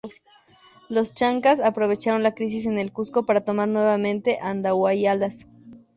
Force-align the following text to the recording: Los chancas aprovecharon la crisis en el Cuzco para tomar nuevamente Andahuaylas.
Los 0.89 1.13
chancas 1.13 1.59
aprovecharon 1.59 2.23
la 2.23 2.33
crisis 2.33 2.65
en 2.65 2.79
el 2.79 2.91
Cuzco 2.91 3.23
para 3.27 3.45
tomar 3.45 3.67
nuevamente 3.67 4.39
Andahuaylas. 4.41 5.45